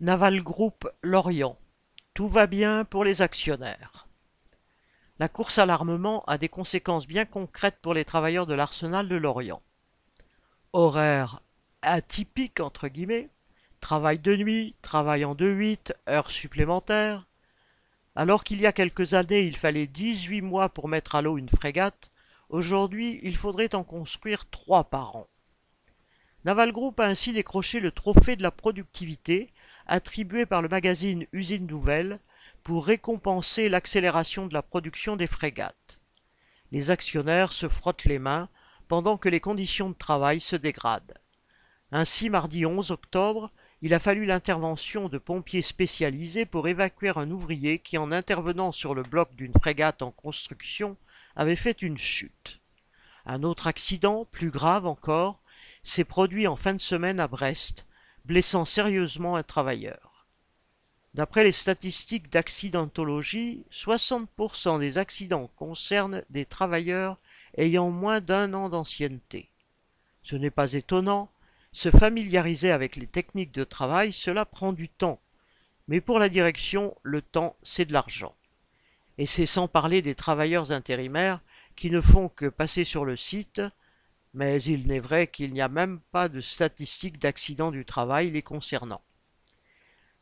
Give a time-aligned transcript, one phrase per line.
[0.00, 1.58] Naval Group Lorient.
[2.14, 4.06] Tout va bien pour les actionnaires.
[5.18, 9.16] La course à l'armement a des conséquences bien concrètes pour les travailleurs de l'arsenal de
[9.16, 9.60] Lorient.
[10.72, 11.42] Horaires
[11.82, 13.28] atypiques entre guillemets,
[13.80, 17.26] travail de nuit, travail en 2-8, heures supplémentaires.
[18.14, 21.48] Alors qu'il y a quelques années il fallait 18 mois pour mettre à l'eau une
[21.48, 22.12] frégate,
[22.50, 25.26] aujourd'hui il faudrait en construire trois par an.
[26.44, 29.52] Naval Group a ainsi décroché le trophée de la productivité
[29.88, 32.20] attribué par le magazine Usine Nouvelle
[32.62, 35.98] pour récompenser l'accélération de la production des frégates.
[36.70, 38.48] Les actionnaires se frottent les mains
[38.86, 41.14] pendant que les conditions de travail se dégradent.
[41.90, 47.78] Ainsi, mardi 11 octobre, il a fallu l'intervention de pompiers spécialisés pour évacuer un ouvrier
[47.78, 50.96] qui, en intervenant sur le bloc d'une frégate en construction,
[51.36, 52.60] avait fait une chute.
[53.24, 55.40] Un autre accident, plus grave encore,
[55.82, 57.86] s'est produit en fin de semaine à Brest,
[58.28, 60.26] blessant sérieusement un travailleur.
[61.14, 67.16] D'après les statistiques d'accidentologie, 60% des accidents concernent des travailleurs
[67.56, 69.48] ayant moins d'un an d'ancienneté.
[70.22, 71.30] Ce n'est pas étonnant,
[71.72, 75.20] se familiariser avec les techniques de travail, cela prend du temps.
[75.88, 78.34] Mais pour la direction, le temps, c'est de l'argent.
[79.16, 81.40] Et c'est sans parler des travailleurs intérimaires
[81.76, 83.62] qui ne font que passer sur le site,
[84.34, 88.42] mais il n'est vrai qu'il n'y a même pas de statistiques d'accidents du travail les
[88.42, 89.02] concernant.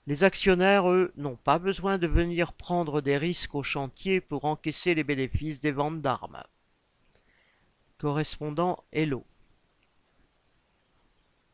[0.07, 4.95] Les actionnaires, eux, n'ont pas besoin de venir prendre des risques au chantier pour encaisser
[4.95, 6.43] les bénéfices des ventes d'armes.
[7.99, 9.25] Correspondant Hello.